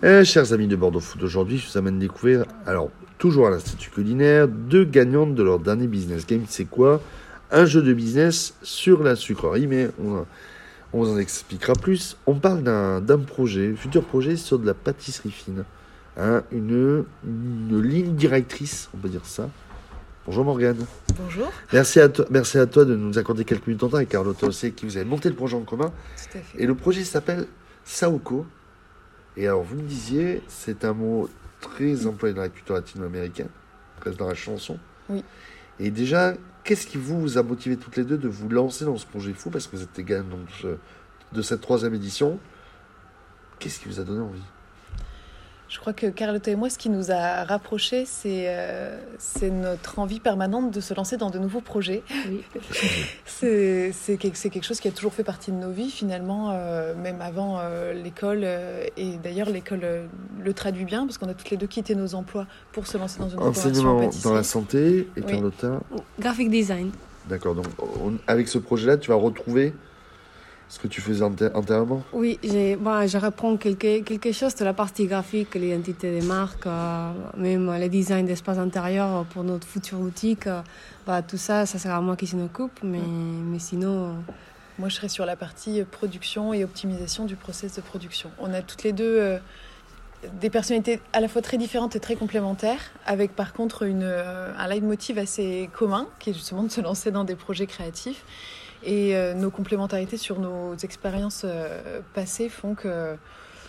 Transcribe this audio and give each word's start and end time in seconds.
Eh, 0.00 0.24
chers 0.24 0.52
amis 0.52 0.68
de 0.68 0.76
Bordeaux 0.76 1.00
Food, 1.00 1.24
aujourd'hui, 1.24 1.58
je 1.58 1.68
vous 1.68 1.76
amène 1.76 1.98
découvrir, 1.98 2.44
alors, 2.66 2.88
toujours 3.18 3.48
à 3.48 3.50
l'Institut 3.50 3.90
culinaire, 3.90 4.46
deux 4.46 4.84
gagnantes 4.84 5.34
de 5.34 5.42
leur 5.42 5.58
dernier 5.58 5.88
business 5.88 6.24
game. 6.24 6.44
C'est 6.46 6.66
quoi? 6.66 7.02
Un 7.50 7.64
jeu 7.64 7.82
de 7.82 7.92
business 7.92 8.54
sur 8.62 9.02
la 9.02 9.16
sucrerie, 9.16 9.66
mais 9.66 9.90
on, 10.00 10.24
on 10.92 11.02
vous 11.02 11.10
en 11.10 11.18
expliquera 11.18 11.72
plus. 11.72 12.16
On 12.26 12.36
parle 12.36 12.62
d'un 12.62 13.18
projet, 13.18 13.74
futur 13.74 14.04
projet 14.04 14.36
sur 14.36 14.60
de 14.60 14.66
la 14.66 14.74
pâtisserie 14.74 15.32
fine. 15.32 15.64
Hein, 16.16 16.44
une, 16.52 17.04
une 17.24 17.82
ligne 17.82 18.14
directrice, 18.14 18.88
on 18.94 18.98
peut 18.98 19.08
dire 19.08 19.24
ça. 19.24 19.50
Bonjour 20.26 20.44
Morgane. 20.44 20.84
Bonjour. 21.18 21.50
Merci 21.72 21.98
à, 21.98 22.08
toi, 22.08 22.24
merci 22.30 22.58
à 22.58 22.66
toi 22.66 22.84
de 22.84 22.94
nous 22.94 23.18
accorder 23.18 23.44
quelques 23.44 23.66
minutes 23.66 23.82
en 23.82 23.88
temps 23.88 23.96
avec 23.96 24.10
Carlotta 24.10 24.46
aussi, 24.46 24.70
qui 24.70 24.86
vous 24.86 24.96
avez 24.96 25.06
monté 25.06 25.28
le 25.28 25.34
projet 25.34 25.56
en 25.56 25.62
commun. 25.62 25.86
Tout 26.16 26.38
à 26.38 26.40
fait. 26.40 26.62
Et 26.62 26.66
le 26.66 26.76
projet 26.76 27.02
s'appelle 27.02 27.46
Saoko. 27.84 28.46
Et 29.38 29.46
alors, 29.46 29.62
vous 29.62 29.76
me 29.76 29.82
disiez, 29.82 30.42
c'est 30.48 30.84
un 30.84 30.92
mot 30.92 31.30
très 31.60 32.06
employé 32.06 32.34
dans 32.34 32.42
la 32.42 32.48
culture 32.48 32.74
latino-américaine, 32.74 33.48
presque 34.00 34.18
dans 34.18 34.26
la 34.26 34.34
chanson. 34.34 34.80
Oui. 35.08 35.24
Et 35.78 35.92
déjà, 35.92 36.34
qu'est-ce 36.64 36.88
qui 36.88 36.98
vous 36.98 37.38
a 37.38 37.44
motivé 37.44 37.76
toutes 37.76 37.94
les 37.96 38.02
deux 38.02 38.18
de 38.18 38.28
vous 38.28 38.48
lancer 38.48 38.84
dans 38.84 38.96
ce 38.96 39.06
projet 39.06 39.32
fou 39.32 39.50
Parce 39.50 39.68
que 39.68 39.76
vous 39.76 39.82
êtes 39.84 39.96
les 39.96 40.02
gagnants 40.02 40.40
de 41.32 41.42
cette 41.42 41.60
troisième 41.60 41.94
édition? 41.94 42.40
Qu'est-ce 43.60 43.78
qui 43.78 43.86
vous 43.86 44.00
a 44.00 44.02
donné 44.02 44.20
envie? 44.20 44.42
Je 45.68 45.78
crois 45.78 45.92
que 45.92 46.06
Carlotta 46.06 46.50
et 46.50 46.56
moi, 46.56 46.70
ce 46.70 46.78
qui 46.78 46.88
nous 46.88 47.10
a 47.10 47.44
rapprochés, 47.44 48.04
c'est 48.06 48.44
euh, 48.48 48.96
notre 49.52 49.98
envie 49.98 50.18
permanente 50.20 50.70
de 50.70 50.80
se 50.80 50.94
lancer 50.94 51.16
dans 51.18 51.30
de 51.30 51.38
nouveaux 51.38 51.60
projets. 51.60 52.02
Oui. 52.28 52.42
c'est 53.26 53.92
quelque, 54.18 54.40
quelque 54.48 54.64
chose 54.64 54.80
qui 54.80 54.88
a 54.88 54.90
toujours 54.90 55.12
fait 55.12 55.24
partie 55.24 55.52
de 55.52 55.56
nos 55.56 55.70
vies, 55.70 55.90
finalement, 55.90 56.50
euh, 56.52 56.94
même 56.94 57.20
avant 57.20 57.58
euh, 57.60 57.92
l'école. 57.92 58.40
euh, 58.44 58.84
et 58.96 59.16
d'ailleurs, 59.22 59.50
l'école 59.50 59.80
euh, 59.82 60.06
le 60.42 60.52
traduit 60.54 60.84
bien, 60.84 61.06
parce 61.06 61.18
qu'on 61.18 61.28
a 61.28 61.34
toutes 61.34 61.50
les 61.50 61.56
deux 61.56 61.66
quitté 61.66 61.94
nos 61.94 62.14
emplois 62.14 62.46
pour 62.72 62.86
se 62.86 62.96
lancer 62.98 63.18
dans 63.18 63.28
une 63.28 63.38
reconversion 63.38 63.68
en 63.68 63.96
Enseignement 63.98 64.10
dans 64.24 64.34
la 64.34 64.42
santé 64.42 65.08
et 65.16 65.20
Oui. 65.20 65.26
Carlotta. 65.26 65.80
Graphic 66.18 66.50
design. 66.50 66.90
D'accord, 67.28 67.54
donc 67.54 67.66
on- 67.78 68.14
avec 68.26 68.48
ce 68.48 68.56
projet-là, 68.58 68.96
tu 68.96 69.10
vas 69.10 69.16
retrouver 69.16 69.74
ce 70.68 70.78
que 70.78 70.86
tu 70.88 71.00
faisais 71.00 71.22
antérieurement 71.24 72.02
Oui, 72.12 72.38
j'ai- 72.42 72.76
bon, 72.76 73.06
je 73.06 73.16
reprends 73.18 73.56
quelque, 73.56 74.00
quelque 74.02 74.32
chose 74.32 74.54
de 74.54 74.64
la 74.64 74.74
partie 74.74 75.06
graphique, 75.06 75.54
l'identité 75.54 76.10
des 76.20 76.26
marques, 76.26 76.66
euh, 76.66 77.10
même 77.36 77.70
le 77.78 77.88
design 77.88 78.26
d'espace 78.26 78.58
intérieur 78.58 79.24
pour 79.26 79.44
notre 79.44 79.66
future 79.66 79.98
boutique. 79.98 80.46
euh, 80.46 80.60
bah, 81.06 81.22
tout 81.22 81.38
ça, 81.38 81.64
ça 81.64 81.78
sera 81.78 82.00
moi 82.02 82.16
qui 82.16 82.26
s'en 82.26 82.40
occupe, 82.40 82.80
mais, 82.82 82.98
mais 83.00 83.58
sinon, 83.58 84.14
Moi, 84.78 84.88
je 84.90 84.94
serai 84.94 85.08
sur 85.08 85.24
la 85.26 85.34
partie 85.36 85.80
euh, 85.80 85.84
production 85.90 86.52
et 86.54 86.62
optimisation 86.64 87.24
du 87.24 87.34
process 87.34 87.74
de 87.76 87.80
production. 87.80 88.30
On 88.38 88.52
a 88.54 88.60
toutes 88.62 88.84
les 88.84 88.92
deux 88.92 89.18
euh, 89.18 89.38
des 90.40 90.50
personnalités 90.50 91.00
à 91.12 91.20
la 91.20 91.28
fois 91.28 91.42
très 91.42 91.56
différentes 91.58 91.96
et 91.96 92.00
très 92.00 92.14
complémentaires, 92.14 92.82
avec 93.06 93.34
par 93.34 93.54
contre 93.54 93.82
une, 93.84 94.02
euh, 94.04 94.52
un 94.56 94.68
leitmotiv 94.68 95.16
assez 95.18 95.68
commun, 95.76 96.06
qui 96.20 96.30
est 96.30 96.32
justement 96.34 96.62
de 96.62 96.68
se 96.70 96.80
lancer 96.80 97.10
dans 97.10 97.24
des 97.24 97.34
projets 97.36 97.66
créatifs. 97.66 98.22
Et 98.84 99.16
euh, 99.16 99.34
nos 99.34 99.50
complémentarités 99.50 100.16
sur 100.16 100.38
nos 100.40 100.76
expériences 100.76 101.42
euh, 101.44 102.00
passées 102.14 102.48
font 102.48 102.74
que 102.74 103.14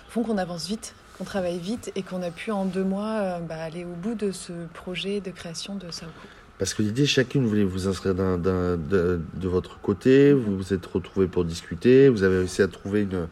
font 0.09 0.23
qu'on 0.23 0.37
avance 0.37 0.67
vite, 0.67 0.93
qu'on 1.17 1.23
travaille 1.23 1.59
vite 1.59 1.91
et 1.95 2.01
qu'on 2.03 2.21
a 2.23 2.31
pu 2.31 2.51
en 2.51 2.65
deux 2.65 2.83
mois 2.83 3.09
euh, 3.19 3.39
bah, 3.39 3.55
aller 3.61 3.85
au 3.85 3.93
bout 3.95 4.15
de 4.15 4.31
ce 4.31 4.53
projet 4.73 5.19
de 5.21 5.31
création 5.31 5.75
de 5.75 5.89
Saoko. 5.91 6.11
Parce 6.57 6.73
que 6.73 6.81
l'idée, 6.81 7.05
chacune 7.05 7.45
voulait 7.47 7.63
vous 7.63 7.87
inscrire 7.87 8.13
de, 8.15 8.75
de 9.33 9.47
votre 9.47 9.79
côté, 9.79 10.33
vous 10.33 10.57
vous 10.57 10.73
êtes 10.73 10.85
retrouvés 10.85 11.27
pour 11.27 11.45
discuter, 11.45 12.09
vous 12.09 12.23
avez 12.23 12.39
réussi 12.39 12.61
à 12.61 12.67
trouver 12.67 13.03
une, 13.03 13.27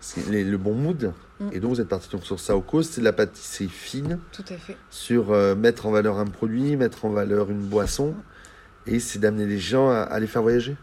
c'est 0.00 0.28
les- 0.28 0.42
le 0.44 0.58
bon 0.58 0.74
mood, 0.74 1.12
Mm. 1.38 1.48
et 1.52 1.60
donc 1.60 1.70
vous 1.74 1.80
êtes 1.80 1.88
parti 1.88 2.08
donc 2.10 2.24
sur 2.24 2.38
Saoko, 2.40 2.82
c'est 2.82 3.00
de 3.00 3.04
la 3.06 3.12
pâtisserie 3.14 3.68
fine, 3.68 4.18
Tout 4.32 4.44
à 4.50 4.56
fait. 4.58 4.76
sur 4.90 5.30
euh, 5.32 5.54
mettre 5.54 5.86
en 5.86 5.90
valeur 5.90 6.18
un 6.18 6.26
produit, 6.26 6.76
mettre 6.76 7.04
en 7.06 7.10
valeur 7.10 7.50
une 7.50 7.60
boisson, 7.60 8.14
et 8.86 8.98
c'est 9.00 9.18
d'amener 9.20 9.46
les 9.46 9.58
gens 9.58 9.88
à, 9.88 9.98
à 10.00 10.18
les 10.20 10.26
faire 10.26 10.42
voyager. 10.42 10.76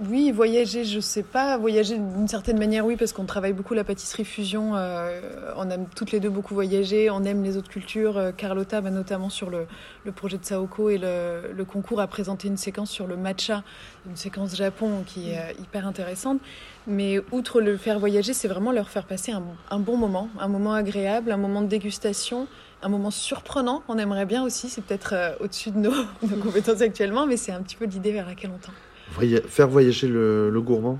Oui, 0.00 0.32
voyager, 0.32 0.84
je 0.84 1.00
sais 1.00 1.22
pas. 1.22 1.56
Voyager 1.58 1.96
d'une 1.96 2.26
certaine 2.26 2.58
manière, 2.58 2.84
oui, 2.84 2.96
parce 2.96 3.12
qu'on 3.12 3.24
travaille 3.24 3.52
beaucoup 3.52 3.74
la 3.74 3.84
pâtisserie 3.84 4.24
fusion. 4.24 4.74
euh, 4.74 5.20
on 5.56 5.68
aime 5.70 5.86
toutes 5.94 6.12
les 6.12 6.20
deux 6.20 6.30
beaucoup 6.30 6.54
voyager. 6.54 7.10
On 7.10 7.24
aime 7.24 7.42
les 7.44 7.56
autres 7.56 7.68
cultures. 7.68 8.16
Euh, 8.16 8.32
Carlotta, 8.32 8.80
notamment 8.80 9.28
sur 9.28 9.50
le, 9.50 9.66
projet 10.12 10.38
de 10.38 10.44
Saoko 10.44 10.88
et 10.90 10.98
le, 10.98 11.64
concours, 11.64 12.00
a 12.00 12.06
présenté 12.06 12.48
une 12.48 12.56
séquence 12.56 12.90
sur 12.90 13.06
le 13.06 13.16
matcha, 13.16 13.62
une 14.08 14.16
séquence 14.16 14.56
Japon 14.56 15.04
qui 15.06 15.30
est 15.30 15.38
euh, 15.38 15.52
hyper 15.60 15.86
intéressante. 15.86 16.40
Mais 16.86 17.20
outre 17.30 17.60
le 17.60 17.76
faire 17.76 17.98
voyager, 17.98 18.32
c'est 18.32 18.48
vraiment 18.48 18.72
leur 18.72 18.88
faire 18.88 19.04
passer 19.04 19.32
un, 19.32 19.42
un 19.70 19.78
bon 19.78 19.96
moment, 19.96 20.28
un 20.40 20.48
moment 20.48 20.72
agréable, 20.72 21.30
un 21.30 21.36
moment 21.36 21.62
de 21.62 21.68
dégustation. 21.68 22.48
Un 22.84 22.88
moment 22.88 23.12
surprenant, 23.12 23.84
on 23.86 23.96
aimerait 23.96 24.26
bien 24.26 24.42
aussi, 24.42 24.68
c'est 24.68 24.80
peut-être 24.80 25.12
euh, 25.12 25.34
au-dessus 25.38 25.70
de 25.70 25.78
nos, 25.78 25.92
nos 26.28 26.36
compétences 26.42 26.80
actuellement, 26.80 27.26
mais 27.26 27.36
c'est 27.36 27.52
un 27.52 27.62
petit 27.62 27.76
peu 27.76 27.84
l'idée 27.84 28.10
vers 28.10 28.26
laquelle 28.26 28.50
on 28.52 28.58
tend. 28.58 28.72
Faire 29.48 29.68
voyager 29.68 30.08
le, 30.08 30.50
le 30.50 30.60
gourmand. 30.60 30.98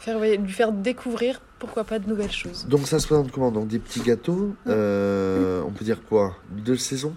Faire, 0.00 0.18
voya- 0.18 0.36
lui 0.36 0.52
faire 0.52 0.70
découvrir, 0.70 1.40
pourquoi 1.58 1.82
pas, 1.82 1.98
de 1.98 2.08
nouvelles 2.08 2.30
choses. 2.30 2.66
Donc 2.68 2.86
ça 2.86 3.00
se 3.00 3.06
présente 3.08 3.32
comment? 3.32 3.50
Donc 3.50 3.66
des 3.66 3.80
petits 3.80 4.00
gâteaux, 4.00 4.54
euh, 4.68 5.60
on 5.66 5.72
peut 5.72 5.84
dire 5.84 5.98
quoi? 6.08 6.36
De 6.52 6.76
saison 6.76 7.16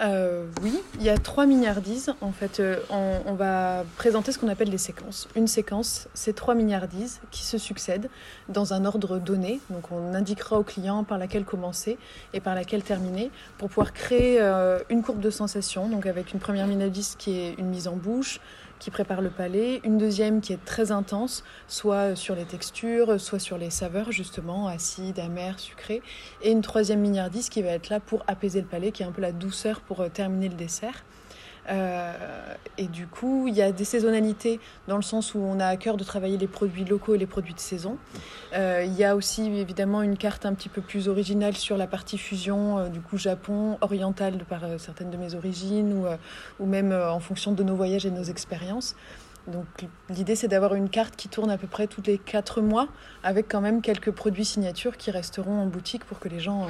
Euh, 0.00 0.44
oui, 0.64 0.74
il 0.98 1.04
y 1.04 1.08
a 1.08 1.16
trois 1.16 1.46
milliardises. 1.46 2.12
En 2.20 2.32
fait, 2.32 2.58
euh, 2.58 2.76
on, 2.90 3.20
on 3.24 3.34
va 3.34 3.84
présenter 3.96 4.32
ce 4.32 4.38
qu'on 4.40 4.48
appelle 4.48 4.68
des 4.68 4.78
séquences. 4.78 5.28
Une 5.36 5.46
séquence, 5.46 6.08
c'est 6.12 6.34
trois 6.34 6.54
milliardises 6.56 7.20
qui 7.30 7.44
se 7.44 7.56
succèdent 7.56 8.10
dans 8.48 8.74
un 8.74 8.84
ordre 8.84 9.18
donné. 9.20 9.60
Donc, 9.70 9.92
on 9.92 10.12
indiquera 10.12 10.58
au 10.58 10.64
client 10.64 11.04
par 11.04 11.16
laquelle 11.16 11.44
commencer 11.44 11.98
et 12.34 12.40
par 12.40 12.56
laquelle 12.56 12.82
terminer 12.82 13.30
pour 13.58 13.68
pouvoir 13.68 13.92
créer 13.92 14.38
euh, 14.40 14.80
une 14.90 15.02
courbe 15.04 15.20
de 15.20 15.30
sensation. 15.30 15.88
Donc, 15.88 16.04
avec 16.04 16.34
une 16.34 16.40
première 16.40 16.66
milliardise 16.66 17.14
qui 17.16 17.38
est 17.38 17.54
une 17.58 17.68
mise 17.68 17.86
en 17.86 17.94
bouche, 17.96 18.40
qui 18.78 18.90
prépare 18.90 19.20
le 19.22 19.30
palais, 19.30 19.80
une 19.84 19.98
deuxième 19.98 20.40
qui 20.40 20.52
est 20.52 20.64
très 20.64 20.92
intense, 20.92 21.44
soit 21.68 22.16
sur 22.16 22.34
les 22.34 22.44
textures, 22.44 23.20
soit 23.20 23.38
sur 23.38 23.58
les 23.58 23.70
saveurs, 23.70 24.12
justement, 24.12 24.68
acides, 24.68 25.18
amères, 25.18 25.58
sucrées, 25.58 26.02
et 26.42 26.50
une 26.50 26.62
troisième 26.62 27.00
milliardise 27.00 27.48
qui 27.48 27.62
va 27.62 27.70
être 27.70 27.88
là 27.88 28.00
pour 28.00 28.24
apaiser 28.26 28.60
le 28.60 28.66
palais, 28.66 28.92
qui 28.92 29.02
est 29.02 29.06
un 29.06 29.12
peu 29.12 29.22
la 29.22 29.32
douceur 29.32 29.80
pour 29.80 30.00
euh, 30.00 30.08
terminer 30.08 30.48
le 30.48 30.54
dessert. 30.54 31.04
Euh, 31.68 32.12
et 32.78 32.86
du 32.86 33.06
coup, 33.06 33.46
il 33.48 33.54
y 33.54 33.62
a 33.62 33.72
des 33.72 33.84
saisonnalités 33.84 34.60
dans 34.88 34.96
le 34.96 35.02
sens 35.02 35.34
où 35.34 35.38
on 35.38 35.58
a 35.60 35.66
à 35.66 35.76
cœur 35.76 35.96
de 35.96 36.04
travailler 36.04 36.36
les 36.36 36.46
produits 36.46 36.84
locaux 36.84 37.14
et 37.14 37.18
les 37.18 37.26
produits 37.26 37.54
de 37.54 37.60
saison. 37.60 37.96
Euh, 38.54 38.84
il 38.84 38.94
y 38.94 39.04
a 39.04 39.16
aussi 39.16 39.46
évidemment 39.58 40.02
une 40.02 40.16
carte 40.16 40.46
un 40.46 40.54
petit 40.54 40.68
peu 40.68 40.80
plus 40.80 41.08
originale 41.08 41.56
sur 41.56 41.76
la 41.76 41.86
partie 41.86 42.18
fusion, 42.18 42.78
euh, 42.78 42.88
du 42.88 43.00
coup 43.00 43.16
Japon, 43.16 43.78
orientale 43.80 44.38
par 44.48 44.62
certaines 44.78 45.10
de 45.10 45.16
mes 45.16 45.34
origines 45.34 46.06
ou, 46.60 46.66
même 46.66 46.92
en 46.92 47.20
fonction 47.20 47.52
de 47.52 47.62
nos 47.62 47.74
voyages 47.74 48.06
et 48.06 48.10
de 48.10 48.16
nos 48.16 48.24
expériences. 48.24 48.94
Donc 49.46 49.66
l'idée 50.10 50.34
c'est 50.34 50.48
d'avoir 50.48 50.74
une 50.74 50.88
carte 50.88 51.14
qui 51.14 51.28
tourne 51.28 51.50
à 51.50 51.56
peu 51.56 51.68
près 51.68 51.86
tous 51.86 52.02
les 52.04 52.18
quatre 52.18 52.60
mois 52.60 52.88
avec 53.22 53.46
quand 53.48 53.60
même 53.60 53.80
quelques 53.80 54.10
produits 54.10 54.44
signatures 54.44 54.96
qui 54.96 55.12
resteront 55.12 55.60
en 55.60 55.66
boutique 55.66 56.04
pour 56.04 56.18
que 56.18 56.28
les 56.28 56.40
gens 56.40 56.66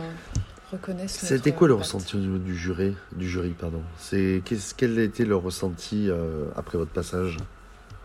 reconnaissent. 0.73 1.19
C'était 1.19 1.53
quoi 1.53 1.69
le 1.69 1.75
ressenti 1.75 2.17
au 2.17 2.19
niveau 2.19 2.39
du 2.39 2.57
jury, 2.57 2.95
du 3.15 3.29
jury 3.29 3.51
pardon 3.51 3.83
C'est 3.99 4.43
qu'est-ce 4.45 4.75
quel 4.75 4.99
a 4.99 5.03
été 5.03 5.25
leur 5.25 5.43
ressenti 5.43 6.09
euh, 6.09 6.47
après 6.57 6.79
votre 6.79 6.93
passage? 6.93 7.37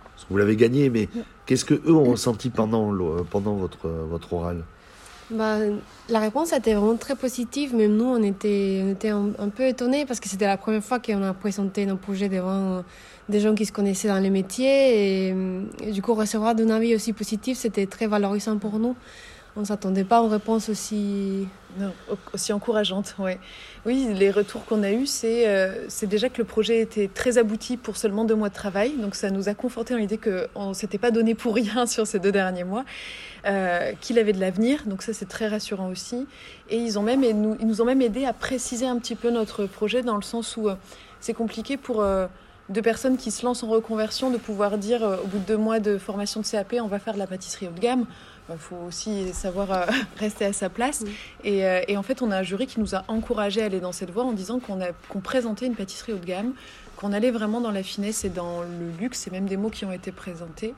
Parce 0.04 0.26
que 0.26 0.30
vous 0.30 0.38
l'avez 0.38 0.56
gagné, 0.56 0.90
mais 0.90 1.10
qu'est-ce 1.46 1.66
que 1.66 1.74
eux 1.74 1.94
ont 1.94 2.12
ressenti 2.12 2.50
pendant 2.50 2.94
pendant 3.30 3.56
votre 3.56 3.88
votre 3.88 4.34
oral? 4.34 4.64
Bah, 5.32 5.60
la 6.10 6.20
réponse 6.20 6.52
été 6.52 6.74
vraiment 6.74 6.98
très 6.98 7.16
positive. 7.16 7.74
Même 7.74 7.96
nous, 7.96 8.06
on 8.06 8.22
était, 8.22 8.82
on 8.84 8.90
était 8.92 9.10
un, 9.10 9.30
un 9.40 9.48
peu 9.48 9.66
étonnés 9.66 10.06
parce 10.06 10.20
que 10.20 10.28
c'était 10.28 10.46
la 10.46 10.58
première 10.58 10.84
fois 10.84 11.00
qu'on 11.00 11.24
a 11.24 11.34
présenté 11.34 11.86
nos 11.86 11.96
projets 11.96 12.28
devant 12.28 12.80
euh, 12.80 12.82
des 13.30 13.40
gens 13.40 13.56
qui 13.56 13.66
se 13.66 13.72
connaissaient 13.72 14.10
dans 14.10 14.20
les 14.20 14.30
métiers. 14.30 15.30
Et, 15.30 15.36
et 15.82 15.92
du 15.92 16.02
coup, 16.02 16.14
recevoir 16.16 16.54
d'un 16.54 16.70
avis 16.70 16.96
aussi 16.96 17.14
positif, 17.14 17.58
c'était 17.58 17.86
très 17.86 18.08
valorisant 18.08 18.58
pour 18.58 18.78
nous. 18.78 18.96
On 19.58 19.66
s'attendait 19.66 20.06
pas 20.06 20.20
à 20.20 20.22
une 20.22 20.30
réponse 20.32 20.70
aussi 20.70 21.46
Non, 21.78 21.92
au- 22.10 22.16
aussi 22.34 22.54
encourageante, 22.54 23.16
ouais. 23.20 23.38
Oui, 23.86 24.08
les 24.14 24.32
retours 24.32 24.64
qu'on 24.66 24.82
a 24.82 24.92
eus, 24.92 25.08
c'est 25.08 25.48
euh, 25.50 25.88
déjà 26.04 26.30
que 26.30 26.38
le 26.38 26.46
projet 26.46 26.80
était 26.80 27.10
très 27.14 27.38
abouti 27.38 27.76
pour 27.76 27.98
seulement 27.98 28.24
deux 28.24 28.36
mois 28.36 28.48
de 28.48 28.54
travail. 28.54 28.94
Donc 28.98 29.14
ça 29.14 29.30
nous 29.30 29.50
a 29.50 29.54
conforté 29.54 29.94
dans 29.94 30.00
l'idée 30.00 30.18
qu'on 30.18 30.70
ne 30.70 30.74
s'était 30.74 30.98
pas 30.98 31.12
donné 31.12 31.36
pour 31.36 31.54
rien 31.54 31.86
sur 31.88 32.08
ces 32.08 32.20
deux 32.20 32.32
derniers 32.32 32.64
mois, 32.64 32.86
euh, 33.46 33.92
qu'il 34.00 34.20
avait 34.20 34.32
de 34.34 34.40
l'avenir. 34.40 34.84
Donc 34.86 35.02
ça, 35.02 35.12
c'est 35.14 35.28
très 35.28 35.50
rassurant 35.50 35.90
aussi. 35.90 36.28
Et 36.70 36.78
ils, 36.78 36.98
ont 36.98 37.04
même, 37.04 37.24
et 37.26 37.34
nous, 37.34 37.58
ils 37.60 37.68
nous 37.68 37.82
ont 37.82 37.86
même 37.86 38.02
aidé 38.02 38.24
à 38.26 38.32
préciser 38.32 38.88
un 38.88 38.98
petit 39.00 39.16
peu 39.16 39.32
notre 39.32 39.66
projet 39.66 40.02
dans 40.02 40.16
le 40.16 40.22
sens 40.22 40.56
où 40.56 40.70
euh, 40.70 40.76
c'est 41.20 41.34
compliqué 41.34 41.76
pour... 41.76 42.02
deux 42.72 42.82
personnes 42.82 43.18
qui 43.18 43.32
se 43.32 43.46
lancent 43.46 43.64
en 43.64 43.68
reconversion 43.68 44.32
de 44.32 44.38
pouvoir 44.38 44.78
dire 44.78 45.04
euh, 45.04 45.18
au 45.24 45.28
bout 45.28 45.40
de 45.40 45.46
deux 45.46 45.58
mois 45.58 45.80
de 45.80 45.98
formation 45.98 46.42
de 46.42 46.46
CAP 46.46 46.76
on 46.82 46.88
va 46.88 47.00
faire 47.00 47.14
de 47.14 47.20
la 47.20 47.28
pâtisserie 47.28 47.68
haut 47.68 47.72
de 47.72 47.80
gamme 47.80 48.06
il 48.54 48.58
faut 48.58 48.78
aussi 48.88 49.34
savoir 49.34 49.72
euh, 49.72 49.86
rester 50.18 50.46
à 50.46 50.54
sa 50.54 50.70
place. 50.70 51.04
Oui. 51.06 51.12
Et, 51.44 51.66
euh, 51.66 51.82
et 51.88 51.98
en 51.98 52.04
fait, 52.04 52.22
on 52.22 52.32
a 52.32 52.38
un 52.38 52.44
jury 52.44 52.68
qui 52.68 52.80
nous 52.80 52.96
a 52.96 53.04
encouragé 53.08 53.62
à 53.62 53.66
aller 53.66 53.80
dans 53.80 53.92
cette 53.92 54.12
voie 54.12 54.24
en 54.24 54.34
disant 54.34 54.60
qu'on 54.60 55.20
présentait 55.20 55.68
une 55.68 55.76
pâtisserie 55.76 56.14
haut 56.14 56.18
de 56.18 56.26
gamme, 56.26 56.54
qu'on 56.98 57.14
allait 57.14 57.32
vraiment 57.32 57.62
dans 57.62 57.72
la 57.72 57.84
finesse 57.84 58.26
et 58.26 58.30
dans 58.30 58.62
le 58.62 58.92
luxe. 59.00 59.20
C'est 59.20 59.32
même 59.32 59.46
des 59.46 59.58
mots 59.58 59.70
qui 59.70 59.86
ont 59.86 59.92
été 59.92 60.12
présentés. 60.12 60.74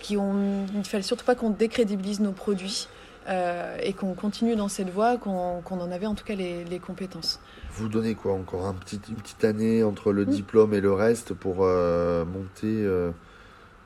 Qui 0.00 0.16
ont... 0.16 0.66
Il 0.72 0.78
ne 0.78 0.84
fallait 0.84 1.02
surtout 1.02 1.24
pas 1.24 1.34
qu'on 1.34 1.50
décrédibilise 1.50 2.20
nos 2.20 2.32
produits. 2.32 2.88
Euh, 3.28 3.76
et 3.82 3.92
qu'on 3.92 4.14
continue 4.14 4.56
dans 4.56 4.68
cette 4.68 4.90
voie, 4.90 5.16
qu'on 5.18 5.60
en 5.70 5.90
avait 5.92 6.06
en 6.06 6.14
tout 6.14 6.24
cas 6.24 6.34
les, 6.34 6.64
les 6.64 6.78
compétences. 6.78 7.40
Vous 7.74 7.88
donnez 7.88 8.14
quoi 8.14 8.32
encore 8.32 8.66
un 8.66 8.74
petit, 8.74 9.00
Une 9.08 9.16
petite 9.16 9.44
année 9.44 9.82
entre 9.82 10.12
le 10.12 10.24
Mm. 10.24 10.30
diplôme 10.30 10.74
et 10.74 10.80
le 10.80 10.92
reste 10.92 11.34
pour 11.34 11.58
euh, 11.60 12.24
monter 12.24 12.64
euh, 12.66 13.10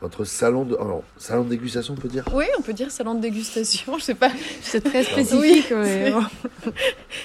votre 0.01 0.25
salon 0.25 0.65
de, 0.65 0.75
alors, 0.77 1.03
salon 1.17 1.45
de 1.45 1.51
dégustation, 1.51 1.95
on 1.95 2.01
peut 2.01 2.09
dire? 2.09 2.25
Oui, 2.33 2.45
on 2.59 2.63
peut 2.63 2.73
dire 2.75 2.91
salon 2.91 3.15
de 3.15 3.21
dégustation, 3.21 3.99
je 3.99 4.05
sais 4.05 4.15
pas. 4.15 4.31
C'est 4.63 4.83
très 4.83 5.03
spécifique. 5.03 5.73
Oui, 5.75 6.13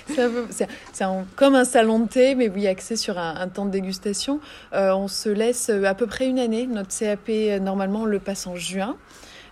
c'est- 0.07 0.67
comme 1.35 1.55
un 1.55 1.65
salon 1.65 1.99
de 1.99 2.07
thé, 2.07 2.35
mais 2.35 2.49
oui, 2.49 2.67
axé 2.67 2.95
sur 2.95 3.17
un, 3.17 3.35
un 3.35 3.47
temps 3.47 3.65
de 3.65 3.71
dégustation. 3.71 4.39
Euh, 4.73 4.93
on 4.93 5.07
se 5.07 5.29
laisse 5.29 5.69
à 5.69 5.93
peu 5.93 6.07
près 6.07 6.27
une 6.27 6.39
année. 6.39 6.67
Notre 6.67 6.97
CAP, 6.97 7.29
normalement, 7.61 8.01
on 8.01 8.05
le 8.05 8.19
passe 8.19 8.47
en 8.47 8.55
juin. 8.55 8.95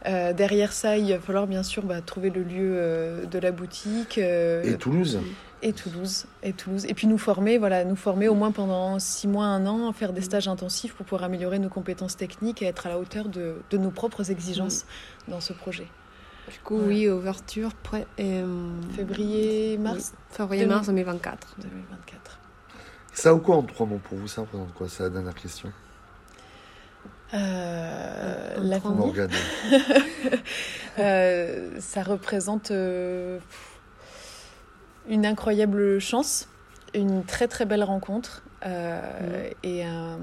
Euh, 0.08 0.34
derrière 0.34 0.72
ça, 0.72 0.98
il 0.98 1.12
va 1.12 1.20
falloir 1.20 1.48
bien 1.48 1.64
sûr 1.64 1.84
bah, 1.84 2.02
trouver 2.02 2.30
le 2.30 2.42
lieu 2.44 2.74
euh, 2.76 3.26
de 3.26 3.40
la 3.40 3.52
boutique 3.52 4.18
euh, 4.18 4.64
Et 4.64 4.78
Toulouse. 4.78 5.20
et 5.62 5.74
Toulouse 5.74 6.26
et 6.44 6.54
Toulouse. 6.54 6.86
Et 6.88 6.94
puis 6.94 7.08
nous 7.08 7.18
former 7.18 7.58
voilà 7.58 7.84
nous 7.84 7.96
former 7.96 8.28
au 8.30 8.34
moins 8.36 8.52
pendant 8.52 9.00
six 9.00 9.28
mois 9.28 9.46
un 9.46 9.66
an 9.66 9.92
faire 9.92 10.14
des 10.14 10.22
stages 10.22 10.48
intensifs 10.48 10.94
pour 10.94 11.06
pouvoir 11.06 11.24
améliorer 11.24 11.60
nos 11.60 11.70
compétences 11.70 12.16
techniques 12.16 12.62
et 12.62 12.66
être 12.66 12.86
à 12.86 12.90
la 12.90 13.00
hauteur 13.00 13.28
de, 13.28 13.56
de 13.70 13.78
nos 13.78 13.92
propres 13.92 14.32
exigences 14.32 14.86
dans 15.28 15.42
ce 15.42 15.52
projet. 15.54 15.88
Du 16.50 16.60
coup, 16.60 16.80
oui, 16.80 17.10
ouverture 17.10 17.74
près, 17.74 18.08
euh, 18.22 18.46
février 18.96 19.78
mars 19.78 20.14
février-mars 20.30 20.88
2024. 20.88 21.56
2024 21.60 22.40
Ça 23.12 23.36
ou 23.36 23.40
quoi 23.40 23.58
en 23.58 23.64
trois 23.64 23.86
mots 23.86 24.00
pour 24.02 24.18
vous 24.18 24.30
Ça 24.30 24.42
représente 24.42 24.74
quoi 24.74 24.88
C'est 24.88 25.04
la 25.04 25.10
dernière 25.10 25.36
question? 25.36 25.70
Euh, 27.34 28.56
l'avenir, 28.62 28.92
Morgane. 28.96 29.30
euh, 31.00 31.72
ça 31.80 32.04
représente 32.04 32.72
euh, 32.72 33.40
une 35.10 35.26
incroyable 35.26 36.00
chance, 36.00 36.48
une 36.94 37.24
très 37.26 37.48
très 37.48 37.66
belle 37.66 37.84
rencontre 37.84 38.44
euh, 38.66 39.50
et 39.64 39.84
un 39.84 40.20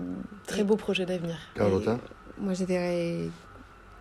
très 0.46 0.60
Et- 0.60 0.64
beau 0.64 0.76
projet 0.76 1.04
d'avenir. 1.06 1.36
Carlotta 1.54 1.98
Moi, 2.38 2.54
je 2.54 2.64
dirais 2.64 3.28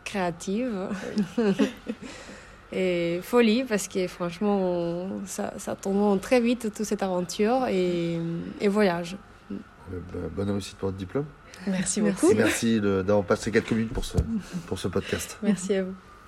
créative. 0.05 0.89
et 2.71 3.19
folie, 3.21 3.63
parce 3.65 3.87
que 3.87 4.07
franchement, 4.07 5.09
ça, 5.25 5.53
ça 5.57 5.75
tourne 5.75 6.19
très 6.19 6.39
vite, 6.39 6.73
toute 6.73 6.83
cette 6.85 7.03
aventure. 7.03 7.67
Et, 7.67 8.19
et 8.61 8.67
voyage. 8.67 9.17
Bah, 9.49 9.57
Bonne 10.35 10.51
réussite 10.51 10.77
pour 10.77 10.87
votre 10.87 10.97
diplôme. 10.97 11.25
Merci 11.67 12.01
beaucoup. 12.01 12.31
Et 12.31 12.35
merci 12.35 12.79
d'avoir 12.79 13.23
passé 13.23 13.51
quelques 13.51 13.71
minutes 13.71 13.93
pour 13.93 14.05
ce, 14.05 14.17
pour 14.67 14.79
ce 14.79 14.87
podcast. 14.87 15.37
Merci 15.41 15.75
à 15.75 15.83
vous. 15.83 15.93